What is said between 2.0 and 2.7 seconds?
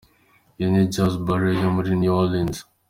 New Orleans.